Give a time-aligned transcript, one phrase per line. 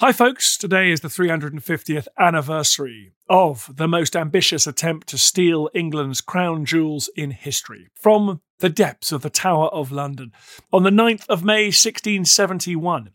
[0.00, 0.56] Hi, folks.
[0.56, 7.10] Today is the 350th anniversary of the most ambitious attempt to steal England's crown jewels
[7.16, 10.32] in history from the depths of the Tower of London.
[10.72, 13.10] On the 9th of May, 1671,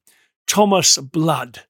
[0.45, 1.61] Thomas Blood,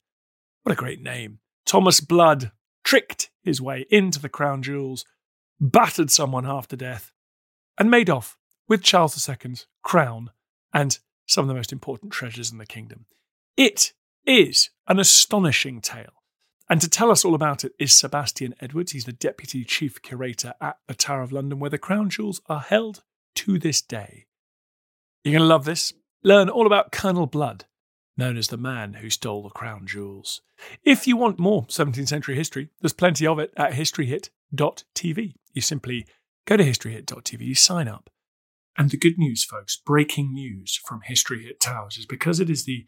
[0.64, 2.52] what a great name, Thomas Blood
[2.84, 5.06] tricked his way into the crown jewels,
[5.62, 7.14] battered someone half to death,
[7.78, 10.32] and made off with Charles II's crown
[10.74, 13.06] and some of the most important treasures in the kingdom.
[13.56, 13.94] It
[14.26, 16.24] is an astonishing tale.
[16.70, 18.92] And to tell us all about it is Sebastian Edwards.
[18.92, 22.62] He's the Deputy Chief Curator at the Tower of London, where the crown jewels are
[22.62, 23.04] held
[23.36, 24.26] to this day.
[25.24, 25.94] You're going to love this.
[26.24, 27.66] Learn all about Colonel Blood,
[28.18, 30.42] known as the man who stole the crown jewels.
[30.84, 35.34] If you want more 17th century history, there's plenty of it at historyhit.tv.
[35.54, 36.08] You simply
[36.46, 38.10] go to historyhit.tv, you sign up.
[38.78, 42.66] And the good news, folks, breaking news from History Hit Towers is because it is
[42.66, 42.86] the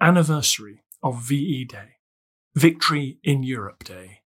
[0.00, 1.96] anniversary of VE Day,
[2.54, 4.20] Victory in Europe Day,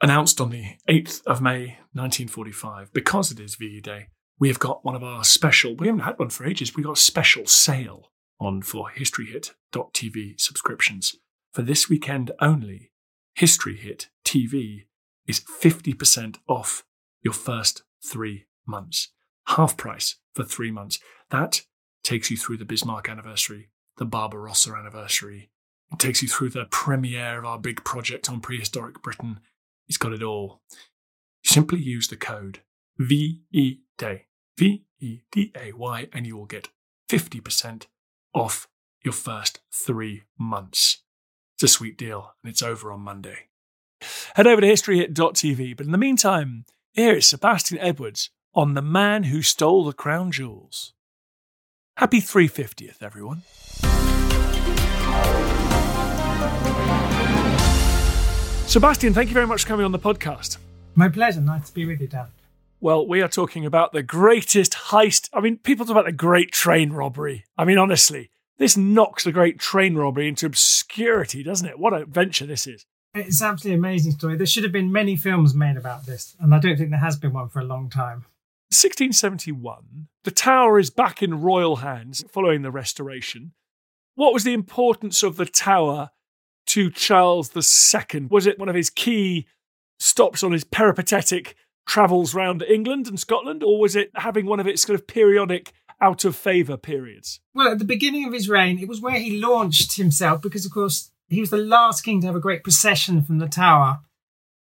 [0.00, 2.92] announced on the 8th of May 1945.
[2.92, 6.18] Because it is VE Day, we have got one of our special, we haven't had
[6.18, 11.16] one for ages, we got a special sale on for historyhit.tv subscriptions.
[11.52, 12.92] For this weekend only,
[13.34, 14.86] History Hit TV
[15.26, 16.84] is 50% off
[17.22, 19.08] your first three months.
[19.48, 20.98] Half price for three months.
[21.30, 21.62] That
[22.02, 23.70] takes you through the Bismarck anniversary,
[24.02, 25.48] the Barbarossa anniversary.
[25.92, 29.38] It takes you through the premiere of our big project on prehistoric Britain.
[29.86, 30.60] It's got it all.
[31.44, 32.62] Simply use the code
[32.98, 34.26] VEDAY,
[34.58, 36.70] V E D A Y, and you will get
[37.08, 37.86] 50%
[38.34, 38.66] off
[39.04, 41.04] your first three months.
[41.54, 43.50] It's a sweet deal, and it's over on Monday.
[44.34, 49.24] Head over to historyhit.tv, but in the meantime, here is Sebastian Edwards on The Man
[49.24, 50.92] Who Stole the Crown Jewels.
[52.02, 53.42] Happy 350th, everyone.
[58.66, 60.56] Sebastian, thank you very much for coming on the podcast.
[60.96, 61.40] My pleasure.
[61.40, 62.26] Nice to be with you, Dan.
[62.80, 65.28] Well, we are talking about the greatest heist.
[65.32, 67.44] I mean, people talk about the great train robbery.
[67.56, 71.78] I mean, honestly, this knocks the great train robbery into obscurity, doesn't it?
[71.78, 72.84] What an adventure this is.
[73.14, 74.34] It's absolutely amazing story.
[74.34, 77.16] There should have been many films made about this, and I don't think there has
[77.16, 78.24] been one for a long time.
[78.72, 83.52] 1671, the tower is back in royal hands following the restoration.
[84.14, 86.10] What was the importance of the tower
[86.66, 88.28] to Charles II?
[88.30, 89.46] Was it one of his key
[89.98, 91.54] stops on his peripatetic
[91.86, 95.72] travels round England and Scotland, or was it having one of its kind of periodic
[96.00, 97.40] out of favour periods?
[97.54, 100.72] Well, at the beginning of his reign, it was where he launched himself because, of
[100.72, 104.00] course, he was the last king to have a great procession from the tower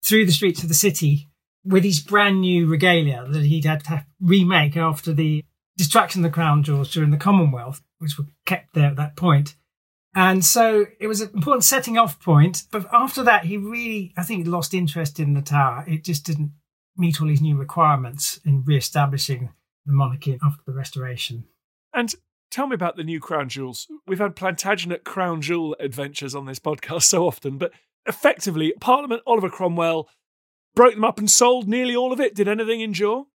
[0.04, 1.30] through the streets of the city
[1.66, 5.44] with his brand new regalia that he'd had to remake after the
[5.78, 9.56] destruction of the crown jewels during the Commonwealth, which were kept there at that point.
[10.16, 12.64] And so it was an important setting off point.
[12.72, 15.84] But after that, he really, I think, lost interest in the tower.
[15.88, 16.52] It just didn't
[16.96, 19.50] meet all his new requirements in re-establishing
[19.86, 21.46] the monarchy after the restoration.
[21.94, 22.14] And
[22.52, 23.88] tell me about the new crown jewels.
[24.06, 27.72] We've had Plantagenet crown jewel adventures on this podcast so often, but
[28.06, 30.08] effectively, Parliament, Oliver Cromwell,
[30.76, 32.36] broke them up and sold nearly all of it.
[32.36, 33.28] Did anything endure?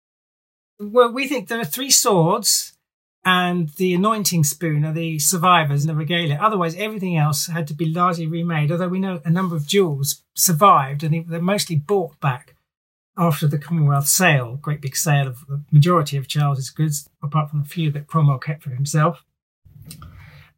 [0.79, 2.73] Well, we think there are three swords
[3.25, 6.39] and the anointing spoon are the survivors in the regalia.
[6.41, 10.23] Otherwise, everything else had to be largely remade, although we know a number of jewels
[10.35, 12.55] survived and they're mostly bought back
[13.17, 17.61] after the Commonwealth sale, great big sale of the majority of Charles's goods, apart from
[17.61, 19.25] a few that Cromwell kept for himself.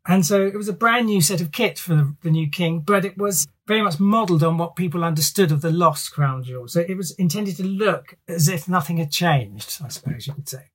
[0.07, 3.05] And so it was a brand new set of kit for the new king, but
[3.05, 6.73] it was very much modelled on what people understood of the lost crown jewels.
[6.73, 10.49] So it was intended to look as if nothing had changed, I suppose you could
[10.49, 10.71] say.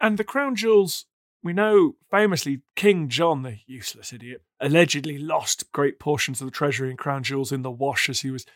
[0.00, 1.06] And the crown jewels,
[1.42, 6.90] we know famously King John, the useless idiot, allegedly lost great portions of the treasury
[6.90, 8.46] and crown jewels in the wash as he was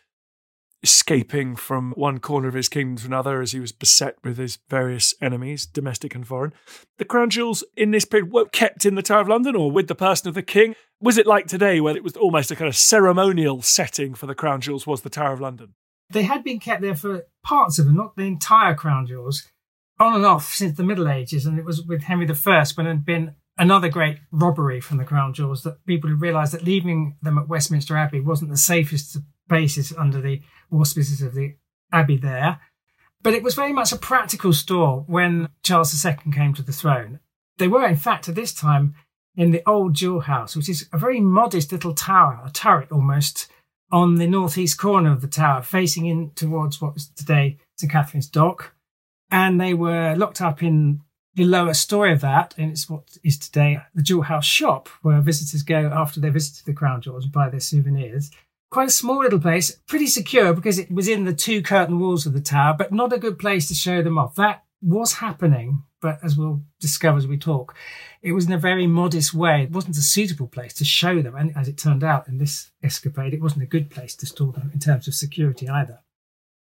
[0.84, 4.58] escaping from one corner of his kingdom to another as he was beset with his
[4.68, 6.52] various enemies, domestic and foreign.
[6.98, 9.88] The crown jewels in this period were kept in the Tower of London or with
[9.88, 10.76] the person of the king.
[11.00, 14.34] Was it like today, where it was almost a kind of ceremonial setting for the
[14.34, 15.74] crown jewels, was the Tower of London?
[16.10, 19.48] They had been kept there for parts of them, not the entire crown jewels,
[19.98, 21.46] on and off since the Middle Ages.
[21.46, 25.04] And it was with Henry I when it had been another great robbery from the
[25.04, 29.16] crown jewels that people had realised that leaving them at Westminster Abbey wasn't the safest
[29.48, 30.40] basis under the
[30.74, 31.54] auspices of the
[31.92, 32.60] abbey there.
[33.22, 37.20] But it was very much a practical store when Charles II came to the throne.
[37.58, 38.94] They were, in fact, at this time
[39.36, 43.48] in the old jewel house, which is a very modest little tower, a turret almost,
[43.90, 48.28] on the northeast corner of the tower, facing in towards what is today St Katharine's
[48.28, 48.74] Dock.
[49.30, 51.00] And they were locked up in
[51.34, 55.20] the lower story of that, and it's what is today the Jewel House shop, where
[55.20, 58.30] visitors go after they visited the Crown Jewels and buy their souvenirs
[58.74, 62.26] quite a small little place, pretty secure because it was in the two curtain walls
[62.26, 64.34] of the tower, but not a good place to show them off.
[64.34, 67.76] That was happening, but as we'll discover as we talk,
[68.20, 69.62] it was in a very modest way.
[69.62, 71.36] It wasn't a suitable place to show them.
[71.36, 74.52] And as it turned out in this escapade, it wasn't a good place to store
[74.52, 76.00] them in terms of security either.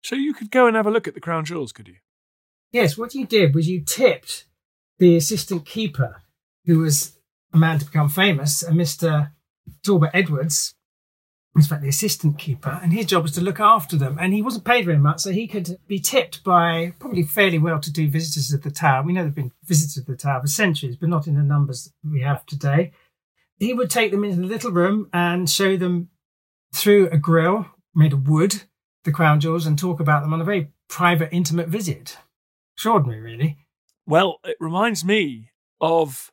[0.03, 1.98] So you could go and have a look at the crown jewels, could you?
[2.71, 4.45] Yes, what you did was you tipped
[4.98, 6.24] the assistant keeper,
[6.65, 7.19] who was
[7.53, 9.33] a man to become famous, a Mr.
[9.83, 10.74] Talbot Edwards,
[11.56, 14.18] in fact, the assistant keeper, and his job was to look after them.
[14.21, 18.09] And he wasn't paid very much, so he could be tipped by probably fairly well-to-do
[18.09, 19.03] visitors of the tower.
[19.03, 21.92] We know there've been visitors of the tower for centuries, but not in the numbers
[22.09, 22.94] we have today.
[23.59, 26.09] He would take them into the little room and show them
[26.74, 28.63] through a grill made of wood,
[29.03, 32.18] the crown jewels, and talk about them on a very private, intimate visit.
[32.75, 33.57] Extraordinary, really.
[34.07, 35.50] Well, it reminds me
[35.81, 36.31] of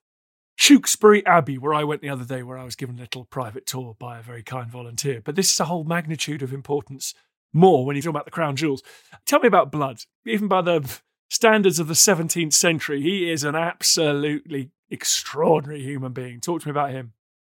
[0.58, 3.64] Tewkesbury Abbey, where I went the other day, where I was given a little private
[3.64, 5.22] tour by a very kind volunteer.
[5.24, 7.14] But this is a whole magnitude of importance
[7.52, 8.82] more when you talk about the crown jewels.
[9.24, 10.02] Tell me about Blood.
[10.26, 11.00] Even by the
[11.30, 16.40] standards of the 17th century, he is an absolutely extraordinary human being.
[16.40, 17.12] Talk to me about him.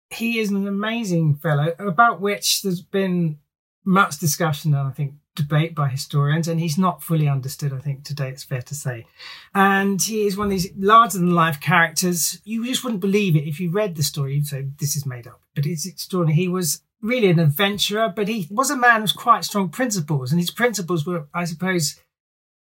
[0.09, 3.39] He is an amazing fellow about which there's been
[3.83, 8.03] much discussion and I think debate by historians, and he's not fully understood, I think,
[8.03, 9.05] today, it's fair to say.
[9.53, 12.39] And he is one of these larger than life characters.
[12.43, 14.35] You just wouldn't believe it if you read the story.
[14.35, 15.41] You'd say, this is made up.
[15.55, 16.39] But it's extraordinary.
[16.39, 20.31] He was really an adventurer, but he was a man with quite strong principles.
[20.31, 21.99] And his principles were, I suppose,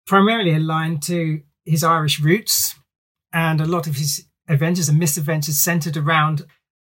[0.07, 2.75] primarily aligned to his Irish roots.
[3.31, 6.45] And a lot of his adventures and misadventures centered around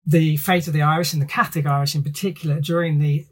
[0.05, 3.27] the fate of the Irish and the Catholic Irish in particular during the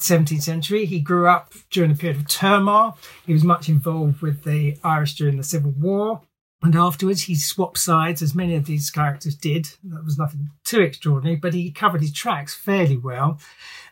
[0.00, 0.84] 17th century.
[0.84, 2.98] He grew up during a period of turmoil.
[3.24, 6.20] He was much involved with the Irish during the Civil War.
[6.62, 9.68] And afterwards, he swapped sides, as many of these characters did.
[9.84, 13.38] That was nothing too extraordinary, but he covered his tracks fairly well.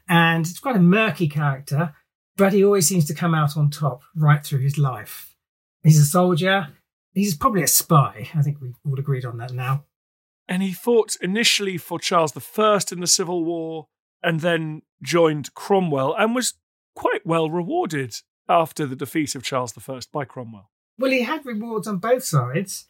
[0.08, 1.94] And it's quite a murky character,
[2.36, 5.36] but he always seems to come out on top right through his life.
[5.82, 6.68] He's a soldier.
[7.12, 8.28] He's probably a spy.
[8.34, 9.84] I think we all agreed on that now.
[10.48, 13.86] And he fought initially for Charles I in the Civil War
[14.22, 16.54] and then joined Cromwell and was
[16.94, 18.16] quite well rewarded
[18.48, 20.70] after the defeat of Charles I by Cromwell.
[20.98, 22.86] Well, he had rewards on both sides,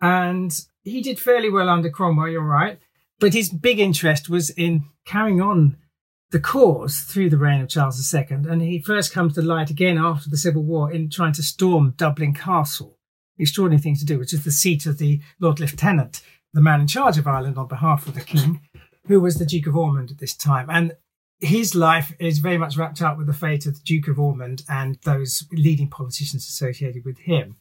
[0.00, 0.52] and
[0.82, 2.78] he did fairly well under Cromwell, you're right.
[3.20, 5.76] But his big interest was in carrying on
[6.30, 9.98] the cause through the reign of Charles II, and he first comes to light again
[9.98, 12.98] after the Civil War in trying to storm Dublin Castle.
[13.38, 16.86] Extraordinary thing to do, which is the seat of the Lord Lieutenant, the man in
[16.86, 18.60] charge of Ireland on behalf of the King
[19.06, 20.68] who was the Duke of Ormond at this time.
[20.70, 20.92] And
[21.44, 24.62] his life is very much wrapped up with the fate of the Duke of Ormond
[24.68, 27.56] and those leading politicians associated with him.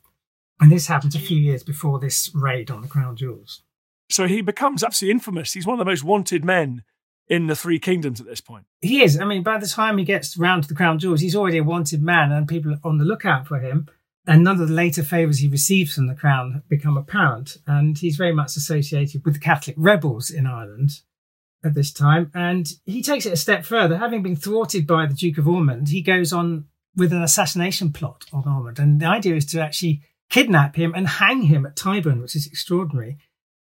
[0.60, 3.62] And this happens a few years before this raid on the Crown Jewels.
[4.10, 5.54] So he becomes absolutely infamous.
[5.54, 6.84] He's one of the most wanted men
[7.28, 8.66] in the three kingdoms at this point.
[8.82, 9.20] He is.
[9.20, 11.64] I mean, by the time he gets round to the Crown Jewels, he's already a
[11.64, 13.88] wanted man and people are on the lookout for him.
[14.26, 17.58] And none of the later favours he receives from the Crown become apparent.
[17.68, 21.02] And he's very much associated with the Catholic rebels in Ireland
[21.64, 22.32] at this time.
[22.34, 23.98] And he takes it a step further.
[23.98, 26.66] Having been thwarted by the Duke of Ormond, he goes on
[26.96, 28.80] with an assassination plot on Ormond.
[28.80, 32.48] And the idea is to actually kidnap him and hang him at Tyburn, which is
[32.48, 33.18] extraordinary.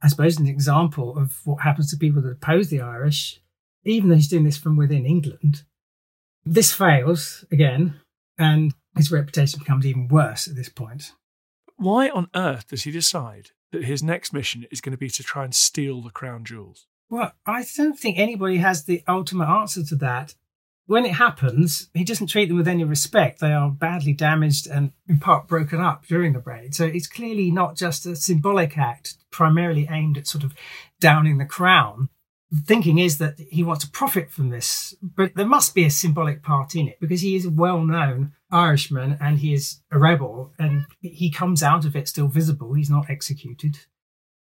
[0.02, 3.40] I suppose an example of what happens to people that oppose the Irish,
[3.84, 5.62] even though he's doing this from within England.
[6.44, 8.00] This fails again,
[8.36, 11.12] and his reputation becomes even worse at this point.
[11.76, 15.22] Why on earth does he decide that his next mission is going to be to
[15.22, 16.86] try and steal the crown jewels?
[17.12, 20.34] Well, I don't think anybody has the ultimate answer to that.
[20.86, 23.38] When it happens, he doesn't treat them with any respect.
[23.38, 26.74] They are badly damaged and in part broken up during the raid.
[26.74, 30.54] So it's clearly not just a symbolic act primarily aimed at sort of
[31.00, 32.08] downing the crown.
[32.50, 35.90] The thinking is that he wants to profit from this, but there must be a
[35.90, 39.98] symbolic part in it because he is a well known Irishman and he is a
[39.98, 42.72] rebel and he comes out of it still visible.
[42.72, 43.80] He's not executed.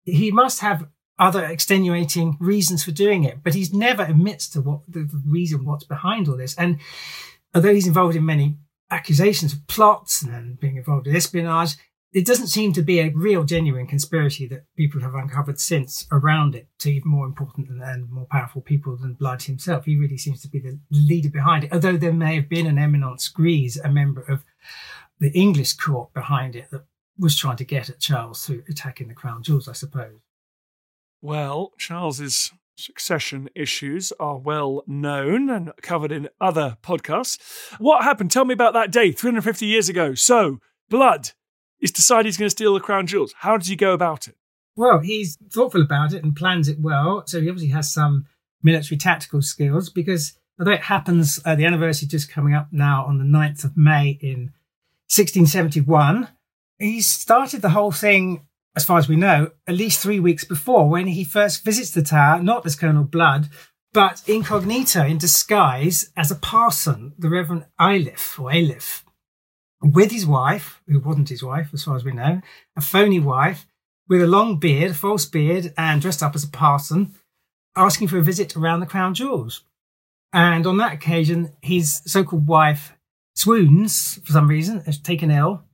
[0.03, 0.87] He must have
[1.19, 5.83] other extenuating reasons for doing it, but he's never admits to what the reason what's
[5.83, 6.55] behind all this.
[6.55, 6.79] And
[7.53, 8.55] although he's involved in many
[8.89, 11.75] accusations of plots and being involved in espionage,
[12.11, 16.55] it doesn't seem to be a real genuine conspiracy that people have uncovered since around
[16.55, 19.85] it to even more important and more powerful people than Blood himself.
[19.85, 22.79] He really seems to be the leader behind it, although there may have been an
[22.79, 24.43] eminence grise, a member of
[25.19, 26.85] the English court behind it that
[27.19, 30.19] was trying to get at Charles through attacking the crown jewels, I suppose.
[31.21, 37.37] Well, Charles's succession issues are well known and covered in other podcasts.
[37.77, 38.31] What happened?
[38.31, 40.13] Tell me about that day 350 years ago.
[40.15, 40.59] So,
[40.89, 41.31] Blood
[41.81, 43.33] is decided he's going to steal the crown jewels.
[43.39, 44.35] How does he go about it?
[44.75, 47.23] Well, he's thoughtful about it and plans it well.
[47.25, 48.25] So he obviously has some
[48.63, 53.17] military tactical skills because although it happens, uh, the anniversary just coming up now on
[53.17, 54.53] the 9th of May in
[55.09, 56.29] 1671,
[56.77, 58.47] he started the whole thing
[58.79, 62.01] as far as we know, at least three weeks before when he first visits the
[62.01, 63.49] tower, not as Colonel Blood,
[63.91, 69.03] but incognito in disguise as a parson, the Reverend Ailif or Ailif,
[69.81, 72.41] with his wife, who wasn't his wife as far as we know,
[72.77, 73.65] a phony wife
[74.07, 77.13] with a long beard, a false beard, and dressed up as a parson,
[77.75, 79.65] asking for a visit around the crown jewels.
[80.31, 82.93] And on that occasion, his so-called wife
[83.35, 85.65] swoons for some reason, is taken ill,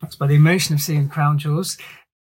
[0.00, 1.78] perhaps by the emotion of seeing crown jewels,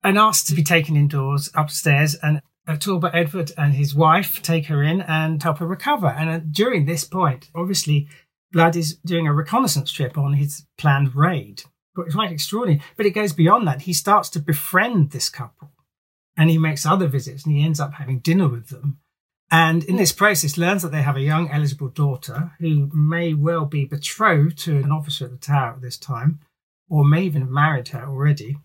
[0.02, 2.40] and asked to be taken indoors upstairs and
[2.78, 6.08] Talbot Edward and his wife take her in and help her recover.
[6.08, 8.08] And uh, during this point, obviously,
[8.52, 11.62] Blood is doing a reconnaissance trip on his planned raid.
[11.98, 12.82] It's quite extraordinary.
[12.96, 13.82] But it goes beyond that.
[13.82, 15.72] He starts to befriend this couple
[16.36, 18.98] and he makes other visits and he ends up having dinner with them.
[19.50, 23.64] And in this process, learns that they have a young eligible daughter who may well
[23.64, 26.40] be betrothed to an officer at the tower at this time,
[26.88, 28.56] or may even have married her already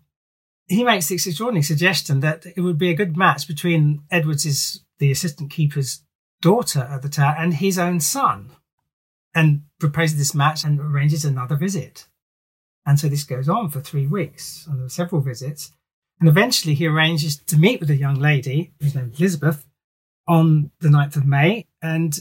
[0.71, 5.11] he makes this extraordinary suggestion that it would be a good match between Edwards's, the
[5.11, 6.03] assistant keeper's
[6.41, 8.51] daughter at the tower, and his own son,
[9.35, 12.07] and proposes this match and arranges another visit.
[12.85, 15.71] And so this goes on for three weeks, and there are several visits.
[16.19, 19.65] And eventually he arranges to meet with a young lady, whose name is Elizabeth,
[20.27, 21.65] on the 9th of May.
[21.81, 22.17] And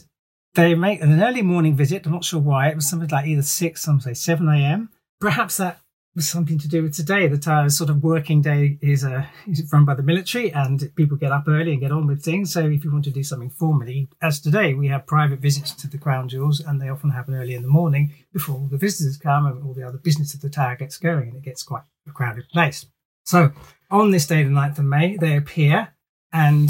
[0.54, 2.04] they make an early morning visit.
[2.04, 2.69] I'm not sure why.
[2.69, 4.90] It was something like either 6, some say 7 a.m.
[5.21, 5.80] Perhaps that
[6.19, 7.29] something to do with today.
[7.29, 11.17] The uh, sort of working day is, uh, is run by the military and people
[11.17, 12.52] get up early and get on with things.
[12.52, 15.88] So if you want to do something formally, as today, we have private visits to
[15.88, 19.17] the crown jewels and they often happen early in the morning before all the visitors
[19.17, 21.85] come and all the other business of the tower gets going and it gets quite
[22.09, 22.87] a crowded place.
[23.25, 23.52] So
[23.90, 25.95] on this day, the 9th of May, they appear
[26.33, 26.69] and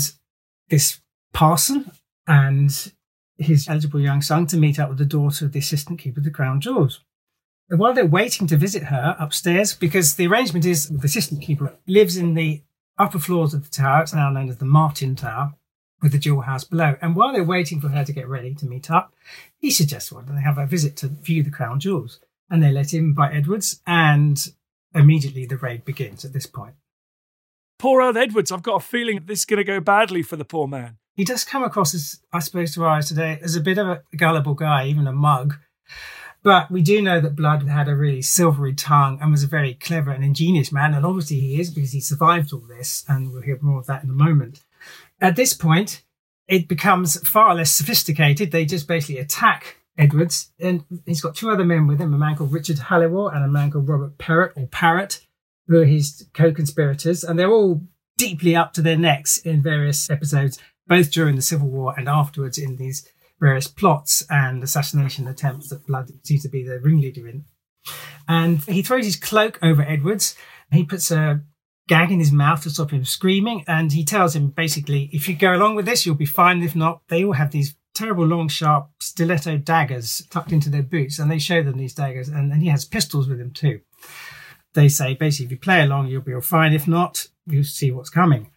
[0.69, 1.01] this
[1.33, 1.91] parson
[2.27, 2.93] and
[3.39, 6.25] his eligible young son to meet up with the daughter of the assistant keeper of
[6.25, 7.01] the crown jewels.
[7.71, 11.77] And while they're waiting to visit her upstairs, because the arrangement is the assistant keeper
[11.87, 12.63] lives in the
[12.99, 15.55] upper floors of the tower, it's now known as the Martin Tower,
[16.03, 16.97] with the jewel house below.
[17.01, 19.15] And while they're waiting for her to get ready to meet up,
[19.57, 22.19] he suggests one, they have a visit to view the crown jewels.
[22.51, 24.45] And they let him by Edwards, and
[24.93, 26.75] immediately the raid begins at this point.
[27.79, 30.45] Poor old Edwards, I've got a feeling this is going to go badly for the
[30.45, 30.99] poor man.
[31.15, 33.87] He does come across as, I suppose, to our eyes today, as a bit of
[33.87, 35.57] a gullible guy, even a mug.
[36.43, 39.75] But we do know that Blood had a really silvery tongue and was a very
[39.75, 40.95] clever and ingenious man.
[40.95, 43.05] And obviously he is because he survived all this.
[43.09, 44.63] And we'll hear more of that in a moment.
[45.21, 46.03] At this point,
[46.49, 48.51] it becomes far less sophisticated.
[48.51, 50.51] They just basically attack Edwards.
[50.59, 53.49] And he's got two other men with him, a man called Richard Halliwell and a
[53.49, 55.27] man called Robert Perrott or Parrott,
[55.67, 57.23] who are his co-conspirators.
[57.23, 57.83] And they're all
[58.17, 62.57] deeply up to their necks in various episodes, both during the Civil War and afterwards
[62.57, 63.07] in these
[63.41, 67.45] various plots and assassination attempts that Blood seems to be the ringleader in.
[68.29, 70.37] And he throws his cloak over Edwards.
[70.71, 71.41] He puts a
[71.89, 73.65] gag in his mouth to stop him screaming.
[73.67, 76.63] And he tells him basically, if you go along with this, you'll be fine.
[76.63, 81.19] If not, they all have these terrible long, sharp stiletto daggers tucked into their boots.
[81.19, 82.29] And they show them these daggers.
[82.29, 83.81] And, and he has pistols with him too.
[84.75, 86.73] They say basically, if you play along, you'll be all fine.
[86.73, 88.51] If not, you'll see what's coming.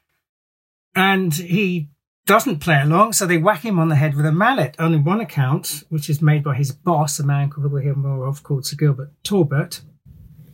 [0.93, 1.89] And he
[2.25, 4.75] doesn't play along, so they whack him on the head with a mallet.
[4.79, 8.25] Only one account, which is made by his boss, a man called we'll hear more
[8.25, 9.81] of, called Sir Gilbert Talbot.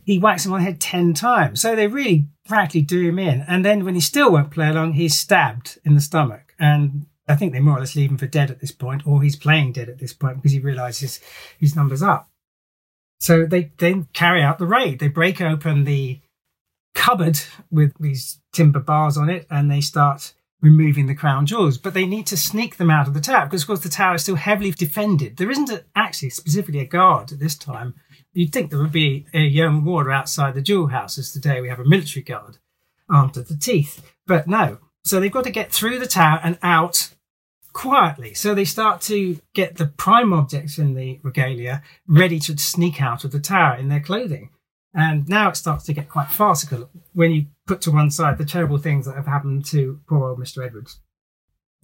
[0.04, 3.44] He whacks him on the head ten times, so they really practically do him in.
[3.46, 6.54] And then when he still won't play along, he's stabbed in the stomach.
[6.58, 9.22] And I think they more or less leave him for dead at this point, or
[9.22, 11.20] he's playing dead at this point because he realizes
[11.58, 12.28] his number's up.
[13.20, 14.98] So they then carry out the raid.
[14.98, 16.20] They break open the
[16.94, 17.38] cupboard
[17.70, 21.78] with these timber bars on it and they start removing the crown jewels.
[21.78, 24.16] But they need to sneak them out of the tower because, of course, the tower
[24.16, 25.36] is still heavily defended.
[25.36, 27.94] There isn't a, actually specifically a guard at this time.
[28.32, 31.32] You'd think there would be a young warder outside the jewel houses.
[31.32, 32.58] today we have a military guard
[33.08, 34.02] armed to the teeth.
[34.26, 34.78] But no.
[35.04, 37.10] So they've got to get through the tower and out
[37.72, 38.34] quietly.
[38.34, 43.24] So they start to get the prime objects in the regalia ready to sneak out
[43.24, 44.50] of the tower in their clothing.
[44.92, 48.44] And now it starts to get quite farcical when you put to one side the
[48.44, 50.66] terrible things that have happened to poor old Mr.
[50.66, 50.98] Edwards.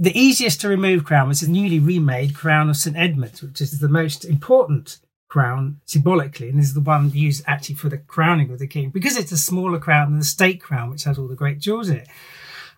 [0.00, 2.96] The easiest to remove crown was the newly remade crown of St.
[2.96, 7.88] Edward's, which is the most important crown symbolically, and is the one used actually for
[7.88, 11.04] the crowning of the king because it's a smaller crown than the state crown, which
[11.04, 12.08] has all the great jewels in it.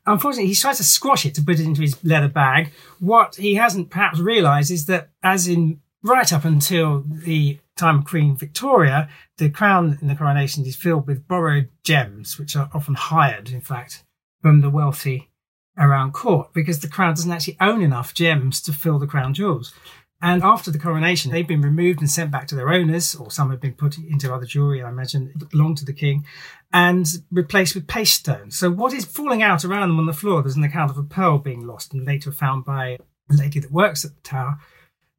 [0.05, 2.73] Unfortunately, he tries to squash it to put it into his leather bag.
[3.01, 8.05] What he hasn't perhaps realised is that, as in right up until the time of
[8.05, 12.95] Queen Victoria, the crown in the coronation is filled with borrowed gems, which are often
[12.95, 14.05] hired, in fact,
[14.43, 15.31] from the wealthy
[15.77, 19.73] around court, because the crown doesn't actually own enough gems to fill the crown jewels.
[20.21, 23.51] And after the coronation, they've been removed and sent back to their owners, or some
[23.51, 26.27] have been put into other jewelry, I imagine, that belonged to the king,
[26.73, 28.59] and replaced with paste stones.
[28.59, 30.43] So what is falling out around them on the floor?
[30.43, 32.99] There's an account of a pearl being lost and later found by
[33.31, 34.59] a lady that works at the tower.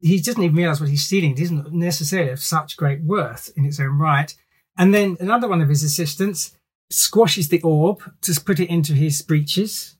[0.01, 1.31] He doesn't even realize what he's stealing.
[1.31, 4.33] It isn't necessarily of such great worth in its own right.
[4.77, 6.55] And then another one of his assistants
[6.89, 9.97] squashes the orb to put it into his breeches.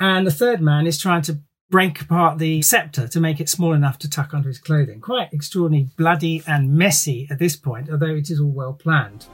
[0.00, 1.40] And the third man is trying to
[1.70, 5.00] break apart the scepter to make it small enough to tuck under his clothing.
[5.00, 9.26] Quite extraordinarily bloody and messy at this point, although it is all well planned.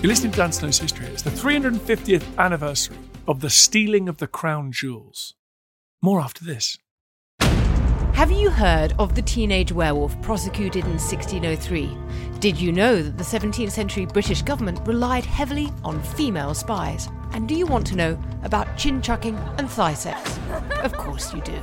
[0.00, 1.06] You're listening to Dan Snow's History.
[1.06, 5.34] It's the 350th anniversary of the stealing of the crown jewels.
[6.04, 6.76] More after this.
[8.12, 11.96] Have you heard of the teenage werewolf prosecuted in 1603?
[12.40, 17.08] Did you know that the 17th century British government relied heavily on female spies?
[17.32, 20.38] And do you want to know about chin chucking and thigh sex?
[20.82, 21.58] Of course you do.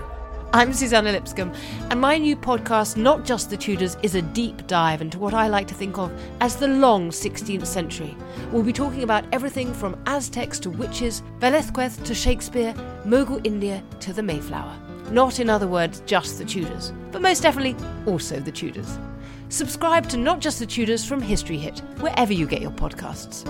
[0.54, 1.54] I'm Suzannah Lipscomb,
[1.90, 5.48] and my new podcast, Not Just the Tudors, is a deep dive into what I
[5.48, 6.12] like to think of
[6.42, 8.18] as the long 16th century.
[8.52, 12.74] We'll be talking about everything from Aztecs to witches, Velazquez to Shakespeare,
[13.06, 14.78] Mughal India to the Mayflower.
[15.10, 19.00] Not, in other words, just the Tudors, but most definitely also the Tudors.
[19.48, 23.48] Subscribe to Not Just the Tudors from History Hit, wherever you get your podcasts.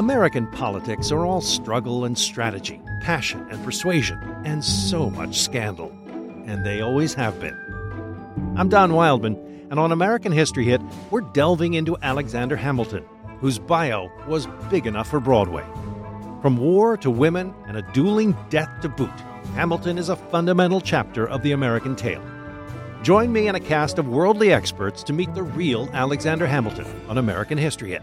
[0.00, 5.92] American politics are all struggle and strategy, passion and persuasion, and so much scandal.
[6.46, 7.54] And they always have been.
[8.56, 9.36] I'm Don Wildman,
[9.70, 13.04] and on American History Hit, we're delving into Alexander Hamilton,
[13.40, 15.66] whose bio was big enough for Broadway.
[16.40, 19.10] From war to women and a dueling death to boot,
[19.54, 22.24] Hamilton is a fundamental chapter of the American tale.
[23.02, 27.18] Join me and a cast of worldly experts to meet the real Alexander Hamilton on
[27.18, 28.02] American History Hit,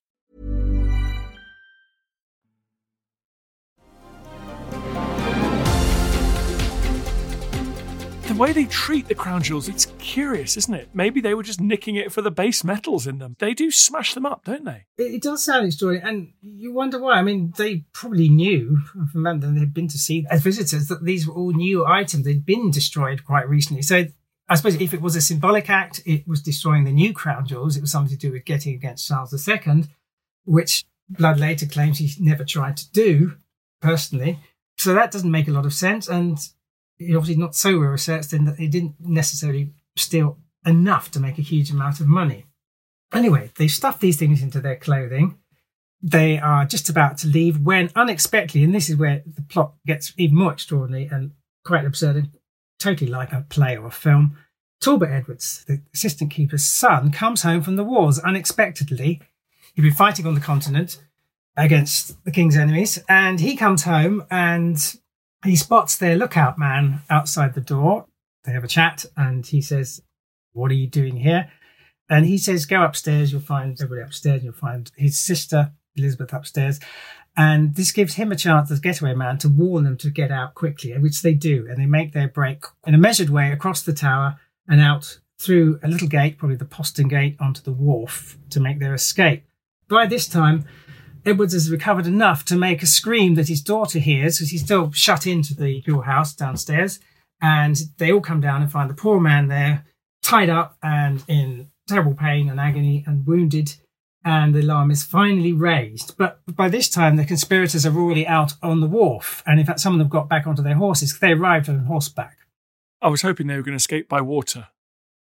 [8.41, 10.89] Way they treat the crown jewels, it's curious, isn't it?
[10.93, 13.35] Maybe they were just nicking it for the base metals in them.
[13.39, 14.85] They do smash them up, don't they?
[14.97, 17.13] It, it does sound extraordinary, and you wonder why.
[17.13, 18.77] I mean, they probably knew
[19.11, 22.25] from London they'd been to see as visitors that these were all new items.
[22.25, 23.83] They'd been destroyed quite recently.
[23.83, 24.05] So
[24.49, 27.77] I suppose if it was a symbolic act, it was destroying the new crown jewels.
[27.77, 29.83] It was something to do with getting against Charles II,
[30.45, 33.37] which Blood later claims he never tried to do.
[33.81, 34.39] personally.
[34.77, 36.07] So that doesn't make a lot of sense.
[36.07, 36.37] And
[37.15, 41.43] obviously not so well researched in that he didn't necessarily steal enough to make a
[41.43, 42.45] huge amount of money.
[43.13, 45.37] Anyway, they stuff these things into their clothing.
[46.01, 50.13] They are just about to leave when unexpectedly, and this is where the plot gets
[50.17, 51.31] even more extraordinary and
[51.63, 52.29] quite absurd and
[52.79, 54.37] totally like a play or a film.
[54.79, 59.21] Talbot Edwards, the assistant keeper's son, comes home from the wars unexpectedly.
[59.75, 60.99] He'd been fighting on the continent
[61.55, 64.95] against the king's enemies, and he comes home and
[65.43, 68.05] he spots their lookout man outside the door.
[68.43, 70.01] They have a chat, and he says,
[70.53, 71.51] What are you doing here?
[72.09, 76.79] And he says, Go upstairs, you'll find everybody upstairs, you'll find his sister, Elizabeth, upstairs.
[77.37, 80.53] And this gives him a chance as getaway man to warn them to get out
[80.53, 81.65] quickly, which they do.
[81.69, 85.79] And they make their break in a measured way across the tower and out through
[85.81, 89.45] a little gate, probably the postern gate, onto the wharf to make their escape.
[89.87, 90.65] By this time,
[91.25, 94.91] Edwards has recovered enough to make a scream that his daughter hears because he's still
[94.91, 96.99] shut into the jewel house downstairs.
[97.41, 99.85] And they all come down and find the poor man there,
[100.21, 103.75] tied up and in terrible pain and agony and wounded.
[104.23, 106.15] And the alarm is finally raised.
[106.17, 109.41] But by this time, the conspirators are already out on the wharf.
[109.47, 111.17] And in fact, some of them got back onto their horses.
[111.17, 112.37] They arrived on horseback.
[113.01, 114.67] I was hoping they were going to escape by water.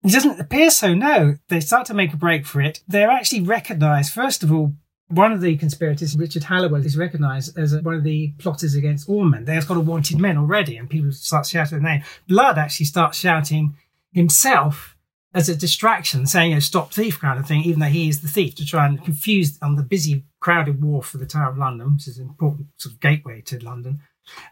[0.02, 1.36] It doesn't appear so, no.
[1.48, 2.82] They start to make a break for it.
[2.88, 4.72] They're actually recognized, first of all,
[5.08, 9.46] one of the conspirators, Richard Halliwell, is recognised as one of the plotters against Ormond.
[9.46, 12.02] They've got a wanted men already, and people start shouting the name.
[12.28, 13.76] Blood actually starts shouting
[14.12, 14.96] himself
[15.34, 18.28] as a distraction, saying a stop thief kind of thing, even though he is the
[18.28, 21.94] thief, to try and confuse on the busy, crowded wharf for the Tower of London,
[21.94, 24.00] which is an important sort of gateway to London,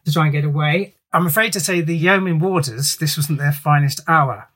[0.04, 0.94] to try and get away.
[1.12, 4.48] I'm afraid to say the yeoman warders, this wasn't their finest hour.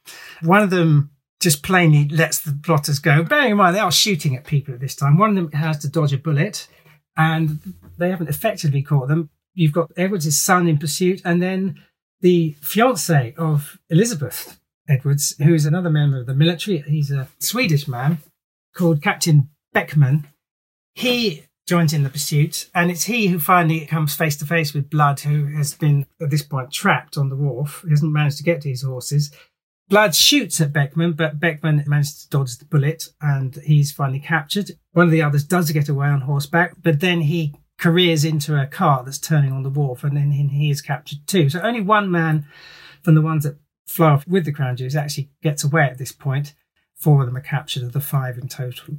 [0.42, 1.10] One of them
[1.40, 3.22] just plainly lets the plotters go.
[3.22, 5.16] Bearing in mind, they are shooting at people at this time.
[5.16, 6.68] One of them has to dodge a bullet,
[7.16, 7.60] and
[7.98, 9.30] they haven't effectively caught them.
[9.54, 11.82] You've got Edwards' son in pursuit, and then
[12.20, 16.78] the fiance of Elizabeth Edwards, who is another member of the military.
[16.86, 18.18] He's a Swedish man
[18.74, 20.28] called Captain Beckman.
[20.94, 24.90] He joins in the pursuit, and it's he who finally comes face to face with
[24.90, 27.82] Blood, who has been at this point trapped on the wharf.
[27.84, 29.30] He hasn't managed to get to his horses.
[29.90, 34.70] Blood shoots at Beckman, but Beckman manages to dodge the bullet and he's finally captured.
[34.92, 38.68] One of the others does get away on horseback, but then he careers into a
[38.68, 41.50] car that's turning on the wharf and then he is captured too.
[41.50, 42.46] So only one man
[43.02, 46.12] from the ones that fly off with the crown jewels actually gets away at this
[46.12, 46.54] point.
[46.94, 48.98] Four of them are captured of the five in total.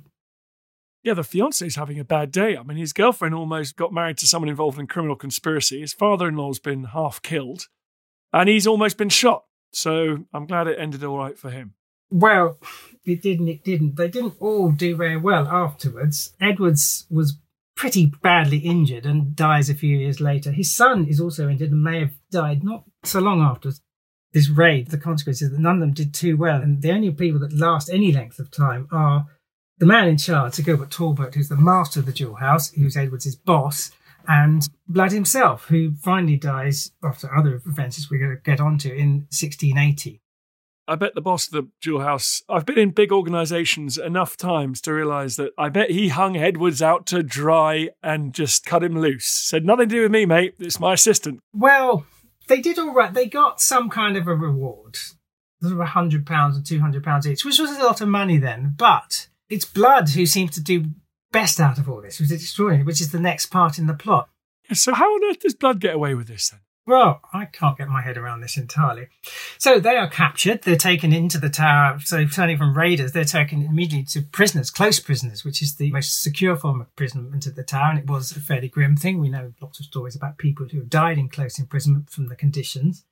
[1.04, 2.58] Yeah, the fiance is having a bad day.
[2.58, 5.80] I mean, his girlfriend almost got married to someone involved in criminal conspiracy.
[5.80, 7.68] His father in law's been half killed,
[8.34, 9.46] and he's almost been shot.
[9.72, 11.74] So I'm glad it ended all right for him.
[12.10, 12.58] Well,
[13.06, 13.48] it didn't.
[13.48, 13.96] It didn't.
[13.96, 16.34] They didn't all do very well afterwards.
[16.42, 17.38] Edwards was
[17.76, 20.52] pretty badly injured and dies a few years later.
[20.52, 23.72] His son is also injured and may have died not so long after
[24.34, 24.90] this raid.
[24.90, 27.58] The consequence is that none of them did too well, and the only people that
[27.58, 29.26] last any length of time are
[29.78, 32.96] the man in charge, Sir Gilbert Talbot, who's the master of the jewel house, who's
[32.96, 33.92] Edwards' boss,
[34.28, 39.28] and Blood himself, who finally dies after other events we're going to get onto in
[39.30, 40.22] 1680.
[40.88, 42.42] I bet the boss of the jewel house.
[42.50, 46.82] I've been in big organisations enough times to realise that I bet he hung Edwards
[46.82, 49.26] out to dry and just cut him loose.
[49.26, 50.56] Said nothing to do with me, mate.
[50.60, 51.40] It's my assistant.
[51.54, 52.06] Well,
[52.48, 53.14] they did all right.
[53.14, 54.98] They got some kind of a reward,
[55.62, 58.74] sort of £100 and two hundred pounds each, which was a lot of money then.
[58.76, 60.86] But it's Blood who seems to do
[61.32, 63.94] best out of all this, which is extraordinary, which is the next part in the
[63.94, 64.30] plot.
[64.74, 66.62] So how on earth does Blood get away with this then?
[66.88, 69.08] Well, I can't get my head around this entirely.
[69.60, 70.63] So they are captured.
[70.63, 72.00] They're taken into the tower.
[72.04, 76.24] So turning from raiders, they're taken immediately to prisoners, close prisoners, which is the most
[76.24, 77.91] secure form of imprisonment at the tower.
[77.91, 79.20] And it was a fairly grim thing.
[79.20, 82.36] We know lots of stories about people who have died in close imprisonment from the
[82.36, 83.06] conditions.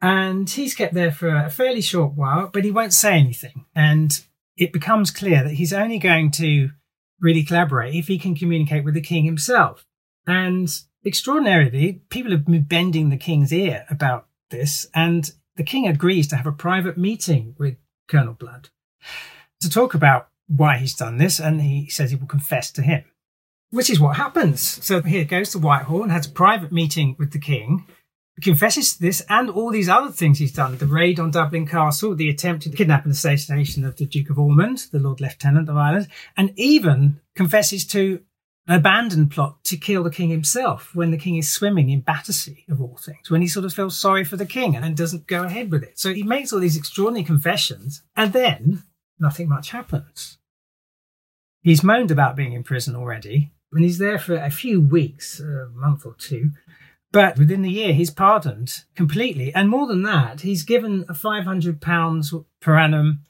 [0.00, 3.66] And he's kept there for a fairly short while, but he won't say anything.
[3.74, 4.18] And
[4.56, 6.70] it becomes clear that he's only going to
[7.22, 9.86] really collaborate if he can communicate with the king himself.
[10.26, 10.68] And
[11.06, 16.36] extraordinarily, people have been bending the king's ear about this, and the king agrees to
[16.36, 17.76] have a private meeting with
[18.08, 18.68] Colonel Blood
[19.60, 23.04] to talk about why he's done this, and he says he will confess to him,
[23.70, 24.60] which is what happens.
[24.60, 27.86] So he goes to Whitehall and has a private meeting with the king,
[28.40, 32.14] confesses to this and all these other things he's done the raid on Dublin Castle,
[32.14, 36.08] the attempted kidnapping and assassination of the Duke of Ormond, the Lord Lieutenant of Ireland,
[36.36, 38.22] and even confesses to
[38.66, 42.64] an abandoned plot to kill the king himself when the king is swimming in Battersea,
[42.70, 45.26] of all things, when he sort of feels sorry for the king and then doesn't
[45.26, 45.98] go ahead with it.
[45.98, 48.84] So he makes all these extraordinary confessions, and then
[49.18, 50.38] nothing much happens.
[51.60, 55.68] He's moaned about being in prison already, And he's there for a few weeks, a
[55.72, 56.50] month or two.
[57.12, 59.54] But within the year, he's pardoned completely.
[59.54, 63.20] And more than that, he's given a £500 per annum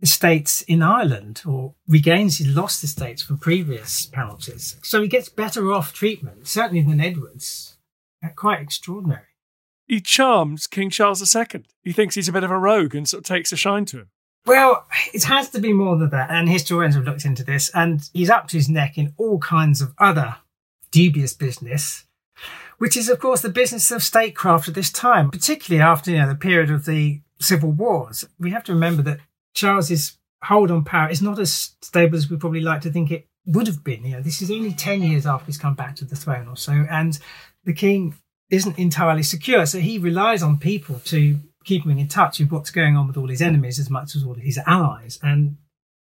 [0.00, 4.76] estates in Ireland or regains his lost estates from previous penalties.
[4.82, 7.78] So he gets better off treatment, certainly than Edwards.
[8.24, 9.22] Uh, quite extraordinary.
[9.86, 11.64] He charms King Charles II.
[11.82, 13.98] He thinks he's a bit of a rogue and sort of takes a shine to
[13.98, 14.10] him.
[14.44, 18.08] Well, it has to be more than that, and historians have looked into this, and
[18.12, 20.36] he's up to his neck in all kinds of other
[20.90, 22.04] dubious business,
[22.82, 26.26] which is, of course, the business of statecraft at this time, particularly after you know
[26.26, 28.24] the period of the civil wars.
[28.40, 29.20] We have to remember that
[29.54, 33.28] Charles's hold on power is not as stable as we probably like to think it
[33.46, 34.04] would have been.
[34.04, 36.56] You know, this is only ten years after he's come back to the throne or
[36.56, 37.16] so, and
[37.62, 38.16] the king
[38.50, 42.72] isn't entirely secure, so he relies on people to keep him in touch with what's
[42.72, 45.20] going on with all his enemies as much as all his allies.
[45.22, 45.56] And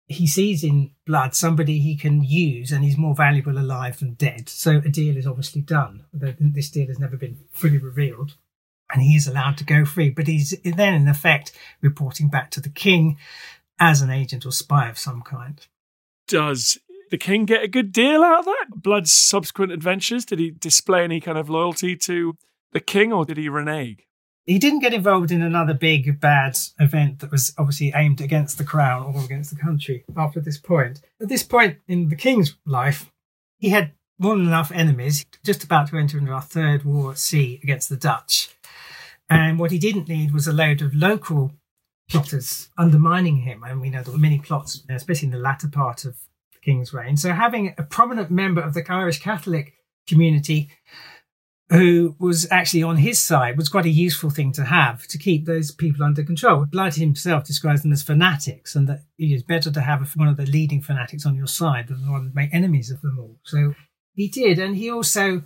[0.08, 4.48] he sees in blood somebody he can use and he's more valuable alive than dead.
[4.48, 6.04] So a deal is obviously done.
[6.12, 8.34] This deal has never been fully revealed.
[8.90, 12.60] And he is allowed to go free, but he's then in effect reporting back to
[12.60, 13.18] the king
[13.78, 15.66] as an agent or spy of some kind.
[16.26, 16.78] Does
[17.10, 18.66] the king get a good deal out of that?
[18.76, 20.24] Blood's subsequent adventures?
[20.24, 22.34] Did he display any kind of loyalty to
[22.72, 24.07] the king or did he renege?
[24.48, 28.64] He didn't get involved in another big bad event that was obviously aimed against the
[28.64, 31.02] crown or against the country after this point.
[31.20, 33.12] At this point in the king's life,
[33.58, 37.18] he had more than enough enemies, just about to enter into our third war at
[37.18, 38.48] sea against the Dutch.
[39.28, 41.52] And what he didn't need was a load of local
[42.08, 43.62] plotters undermining him.
[43.62, 46.16] And we know there were many plots, especially in the latter part of
[46.54, 47.18] the king's reign.
[47.18, 49.74] So having a prominent member of the Irish Catholic
[50.06, 50.70] community
[51.70, 55.44] who was actually on his side was quite a useful thing to have to keep
[55.44, 56.64] those people under control.
[56.64, 60.38] Blood himself describes them as fanatics and that it is better to have one of
[60.38, 63.36] the leading fanatics on your side than one to make enemies of them all.
[63.44, 63.74] So
[64.14, 64.58] he did.
[64.58, 65.42] And he also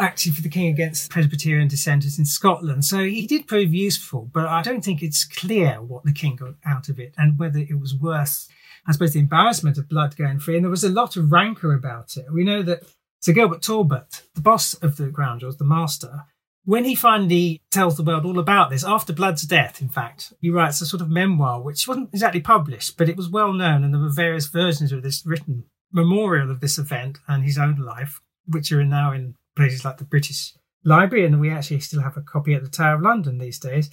[0.00, 2.84] acted for the king against Presbyterian dissenters in Scotland.
[2.84, 6.54] So he did prove useful, but I don't think it's clear what the king got
[6.66, 8.48] out of it and whether it was worth,
[8.88, 10.56] I suppose, the embarrassment of blood going free.
[10.56, 12.26] And there was a lot of rancor about it.
[12.32, 12.82] We know that
[13.22, 16.24] Sir Gilbert Talbot, the boss of the Jewels, the master,
[16.64, 20.50] when he finally tells the world all about this, after Blood's death, in fact, he
[20.50, 23.94] writes a sort of memoir, which wasn't exactly published, but it was well known, and
[23.94, 28.20] there were various versions of this written memorial of this event and his own life,
[28.46, 30.54] which are now in places like the British
[30.84, 33.88] Library, and we actually still have a copy at the Tower of London these days.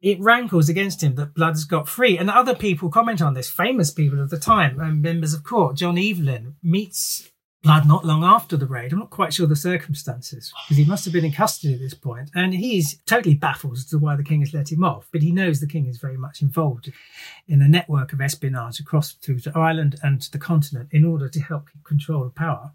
[0.00, 3.48] It rankles against him that Blood has got free, and other people comment on this.
[3.48, 7.30] Famous people of the time, and members of court, John Evelyn meets
[7.62, 8.92] blood not long after the raid.
[8.92, 11.94] I'm not quite sure the circumstances because he must have been in custody at this
[11.94, 15.08] point, and he's totally baffled as to why the king has let him off.
[15.12, 16.92] But he knows the king is very much involved
[17.46, 21.28] in a network of espionage across through to Ireland and to the continent in order
[21.28, 22.72] to help control of power.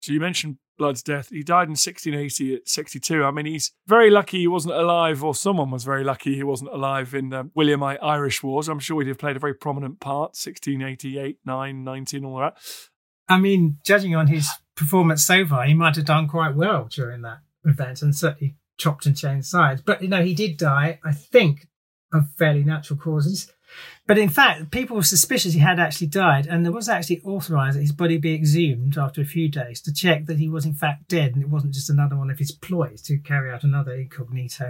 [0.00, 1.28] So you mentioned Blood's death.
[1.28, 3.22] He died in 1680 at 62.
[3.22, 6.72] I mean, he's very lucky he wasn't alive, or someone was very lucky he wasn't
[6.72, 8.66] alive in the Williamite Irish Wars.
[8.66, 12.56] I'm sure he'd have played a very prominent part, 1688, 9, 19, all that.
[13.30, 17.22] I mean, judging on his performance so far, he might have done quite well during
[17.22, 19.80] that event and certainly chopped and changed sides.
[19.80, 21.68] But, you know, he did die, I think,
[22.12, 23.52] of fairly natural causes.
[24.06, 27.76] But in fact, people were suspicious he had actually died, and there was actually authorised
[27.76, 30.74] that his body be exhumed after a few days to check that he was in
[30.74, 33.92] fact dead and it wasn't just another one of his ploys to carry out another
[33.92, 34.68] incognito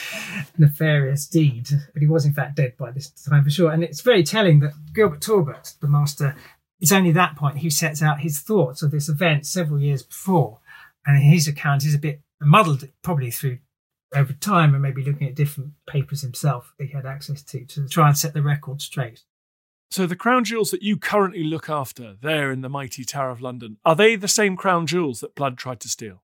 [0.58, 1.68] nefarious deed.
[1.92, 3.70] But he was in fact dead by this time for sure.
[3.70, 6.34] And it's very telling that Gilbert Talbot, the master
[6.82, 10.58] it's only that point he sets out his thoughts of this event several years before.
[11.06, 13.58] And his account is a bit muddled, probably through
[14.14, 17.88] over time and maybe looking at different papers himself that he had access to to
[17.88, 19.22] try and set the record straight.
[19.92, 23.40] So the crown jewels that you currently look after there in the mighty Tower of
[23.40, 26.22] London, are they the same crown jewels that Blood tried to steal?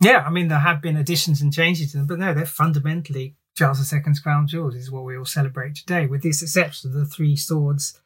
[0.00, 3.36] Yeah, I mean there have been additions and changes to them, but no, they're fundamentally
[3.56, 7.06] Charles II's crown jewels is what we all celebrate today, with the exception of the
[7.06, 8.00] three swords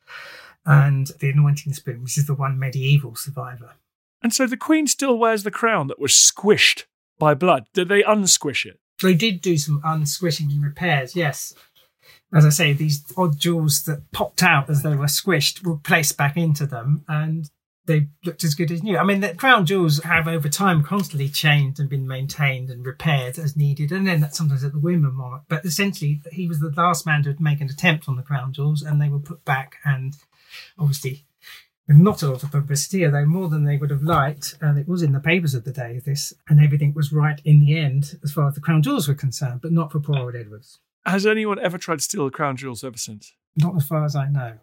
[0.67, 3.75] and the anointing spoon, which is the one medieval survivor.
[4.23, 6.85] And so the Queen still wears the crown that was squished
[7.19, 7.67] by blood.
[7.73, 8.81] Did they unsquish it?
[9.01, 11.55] They did do some unsquishing and repairs, yes.
[12.35, 16.17] As I say, these odd jewels that popped out as they were squished were placed
[16.17, 17.49] back into them and
[17.89, 18.99] they looked as good as new.
[18.99, 23.39] I mean, the crown jewels have over time constantly changed and been maintained and repaired
[23.39, 25.45] as needed, and then sometimes at the whim of monarch.
[25.49, 28.83] But essentially, he was the last man to make an attempt on the crown jewels,
[28.83, 30.15] and they were put back and
[30.79, 31.25] obviously
[31.89, 34.57] not a lot of publicity, although more than they would have liked.
[34.61, 37.61] And it was in the papers of the day, this, and everything was right in
[37.61, 40.35] the end as far as the crown jewels were concerned, but not for poor old
[40.35, 40.79] Edwards.
[41.07, 43.33] Has anyone ever tried to steal the crown jewels ever since?
[43.57, 44.59] Not as far as I know.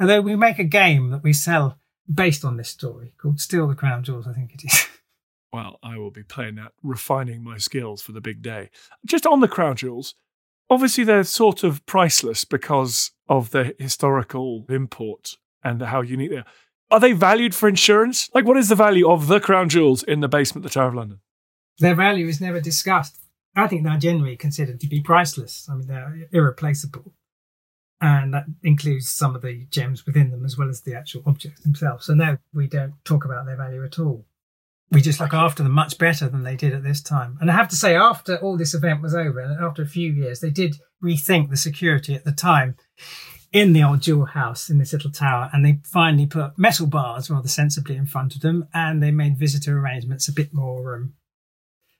[0.00, 1.78] Although we make a game that we sell
[2.12, 4.86] based on this story called Steal the Crown Jewels, I think it is.
[5.50, 8.68] Well, I will be playing that, refining my skills for the big day.
[9.06, 10.14] Just on the crown jewels,
[10.70, 16.46] obviously they're sort of priceless because of the historical import and how unique they are.
[16.90, 18.30] Are they valued for insurance?
[18.32, 20.88] Like, what is the value of the crown jewels in the basement of the Tower
[20.88, 21.20] of London?
[21.78, 23.18] Their value is never discussed.
[23.54, 25.68] I think they're generally considered to be priceless.
[25.70, 27.12] I mean, they're irreplaceable.
[28.00, 31.62] And that includes some of the gems within them as well as the actual objects
[31.62, 32.06] themselves.
[32.06, 34.24] So, no, we don't talk about their value at all
[34.90, 37.36] we just look after them much better than they did at this time.
[37.40, 40.10] And I have to say, after all this event was over, and after a few
[40.12, 42.76] years, they did rethink the security at the time
[43.52, 47.30] in the old jewel house in this little tower, and they finally put metal bars
[47.30, 50.96] rather sensibly in front of them, and they made visitor arrangements a bit more.
[50.96, 51.14] Um,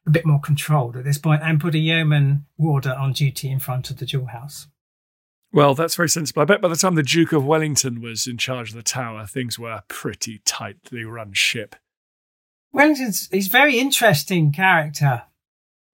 [0.06, 3.60] a bit more controlled at this point, and put a yeoman warder on duty in
[3.60, 4.66] front of the jewel house.
[5.52, 6.42] Well, that's very sensible.
[6.42, 9.26] I bet by the time the Duke of Wellington was in charge of the tower,
[9.26, 11.76] things were pretty tightly run ship.
[12.72, 15.22] Wellington's he's a very interesting character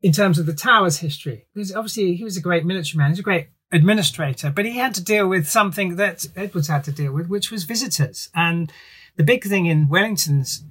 [0.02, 1.46] in terms of the Tower's history.
[1.54, 4.94] Because obviously he was a great military man, he's a great administrator, but he had
[4.94, 8.28] to deal with something that Edwards had to deal with, which was visitors.
[8.34, 8.70] And
[9.16, 10.64] the big thing in Wellington's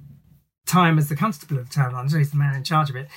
[0.66, 2.96] time as the constable of the Tower London, so he's the man in charge of
[2.96, 3.08] it,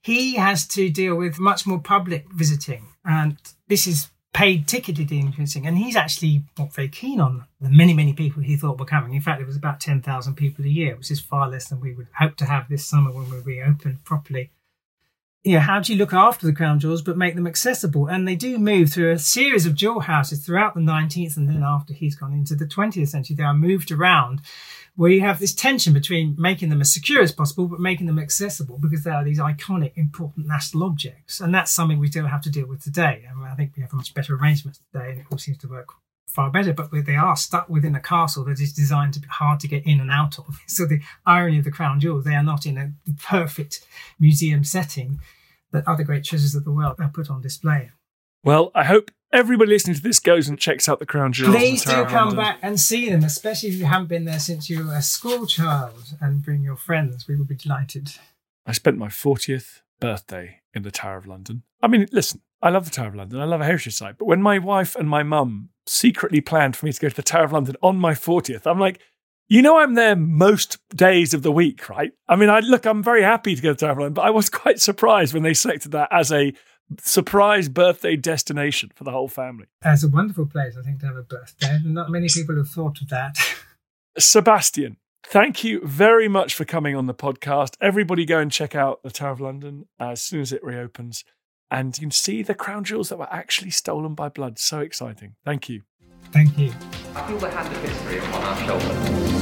[0.00, 2.86] he has to deal with much more public visiting.
[3.04, 3.36] And
[3.68, 8.12] this is paid ticketed increasing, and he's actually not very keen on the many, many
[8.12, 9.14] people he thought were coming.
[9.14, 11.94] In fact, it was about 10,000 people a year, which is far less than we
[11.94, 14.50] would hope to have this summer when we reopen properly.
[15.44, 18.06] You know, how do you look after the crown jewels but make them accessible?
[18.06, 21.62] And they do move through a series of jewel houses throughout the 19th and then
[21.62, 23.36] after he's gone into the 20th century.
[23.36, 24.40] They are moved around
[24.96, 28.18] where you have this tension between making them as secure as possible, but making them
[28.18, 31.40] accessible because they are these iconic, important national objects.
[31.40, 33.26] And that's something we still have to deal with today.
[33.28, 35.58] I, mean, I think we have a much better arrangement today and it all seems
[35.58, 35.88] to work
[36.28, 39.60] far better, but they are stuck within a castle that is designed to be hard
[39.60, 40.60] to get in and out of.
[40.66, 43.86] So the irony of the crown jewels, they are not in a perfect
[44.18, 45.20] museum setting
[45.72, 47.90] that other great treasures of the world are put on display.
[48.44, 51.56] Well, I hope everybody listening to this goes and checks out the Crown Jewels.
[51.56, 54.86] Please do come back and see them, especially if you haven't been there since you
[54.86, 57.26] were a school child, and bring your friends.
[57.26, 58.10] We will be delighted.
[58.66, 61.62] I spent my 40th birthday in the Tower of London.
[61.82, 63.40] I mean, listen, I love the Tower of London.
[63.40, 64.18] I love a heritage site.
[64.18, 67.22] But when my wife and my mum secretly planned for me to go to the
[67.22, 69.00] Tower of London on my 40th, I'm like,
[69.48, 72.12] you know, I'm there most days of the week, right?
[72.28, 74.26] I mean, I look, I'm very happy to go to the Tower of London, but
[74.26, 76.52] I was quite surprised when they selected that as a
[77.00, 79.66] surprise birthday destination for the whole family.
[79.82, 81.78] That's a wonderful place, I think, to have a birthday.
[81.84, 83.36] Not many people have thought of that.
[84.18, 87.76] Sebastian, thank you very much for coming on the podcast.
[87.80, 91.24] Everybody go and check out the Tower of London as soon as it reopens.
[91.70, 94.58] And you can see the crown jewels that were actually stolen by Blood.
[94.58, 95.34] So exciting.
[95.44, 95.82] Thank you.
[96.30, 96.72] Thank you.
[97.14, 99.34] I feel the hand of history upon our shoulders.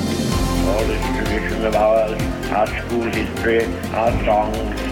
[0.64, 4.91] All this tradition of ours, our school history, our songs,